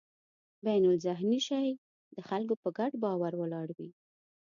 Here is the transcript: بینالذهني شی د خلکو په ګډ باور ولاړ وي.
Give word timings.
بینالذهني 0.65 1.39
شی 1.47 1.67
د 2.15 2.17
خلکو 2.29 2.53
په 2.61 2.69
ګډ 2.77 2.91
باور 3.03 3.33
ولاړ 3.37 3.67
وي. 3.77 3.89